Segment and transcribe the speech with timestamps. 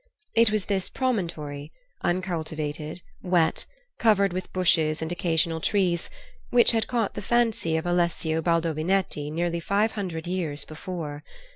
[0.33, 1.71] It was this promontory,
[2.03, 3.67] uncultivated, wet,
[3.99, 6.09] covered with bushes and occasional trees,
[6.49, 11.23] which had caught the fancy of Alessio Baldovinetti nearly five hundred years before.